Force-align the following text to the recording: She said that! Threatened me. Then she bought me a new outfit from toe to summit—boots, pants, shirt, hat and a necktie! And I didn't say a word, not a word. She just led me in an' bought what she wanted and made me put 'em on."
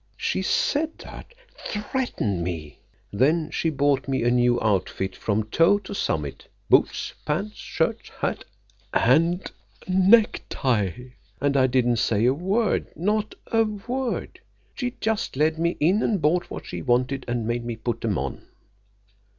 She 0.17 0.41
said 0.41 0.97
that! 0.97 1.35
Threatened 1.67 2.43
me. 2.43 2.79
Then 3.13 3.51
she 3.51 3.69
bought 3.69 4.07
me 4.07 4.23
a 4.23 4.31
new 4.31 4.59
outfit 4.59 5.15
from 5.15 5.43
toe 5.51 5.77
to 5.77 5.93
summit—boots, 5.93 7.13
pants, 7.23 7.57
shirt, 7.57 8.09
hat 8.19 8.43
and 8.95 9.41
a 9.85 9.91
necktie! 9.91 11.09
And 11.39 11.55
I 11.55 11.67
didn't 11.67 11.97
say 11.97 12.25
a 12.25 12.33
word, 12.33 12.87
not 12.95 13.35
a 13.51 13.63
word. 13.63 14.39
She 14.73 14.95
just 14.99 15.35
led 15.35 15.59
me 15.59 15.77
in 15.79 16.01
an' 16.01 16.17
bought 16.17 16.49
what 16.49 16.65
she 16.65 16.81
wanted 16.81 17.23
and 17.27 17.45
made 17.45 17.63
me 17.63 17.75
put 17.75 18.03
'em 18.03 18.17
on." 18.17 18.47